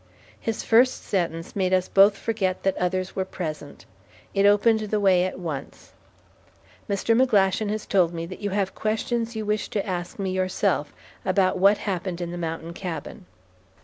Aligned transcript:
His 0.39 0.63
first 0.63 1.03
sentence 1.03 1.55
made 1.55 1.75
us 1.75 1.87
both 1.87 2.17
forget 2.17 2.63
that 2.63 2.75
others 2.77 3.15
were 3.15 3.23
present. 3.23 3.85
It 4.33 4.47
opened 4.47 4.79
the 4.79 4.99
way 4.99 5.25
at 5.25 5.37
once. 5.37 5.93
"Mr. 6.89 7.13
McGlashan 7.15 7.69
has 7.69 7.85
told 7.85 8.11
me 8.11 8.25
that 8.25 8.41
you 8.41 8.49
have 8.49 8.73
questions 8.73 9.35
you 9.35 9.45
wish 9.45 9.69
to 9.69 9.85
ask 9.87 10.17
me 10.17 10.31
yourself 10.31 10.91
about 11.23 11.59
what 11.59 11.77
happened 11.77 12.19
in 12.19 12.31
the 12.31 12.37
mountain 12.39 12.73
cabin." 12.73 13.27